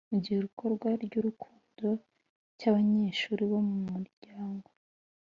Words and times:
igikorwa 0.17 0.89
ry’urukundo 1.03 1.87
cy’abanyeshuli 2.59 3.41
bo 3.51 3.59
mu 3.67 3.77
muryango 3.91 4.69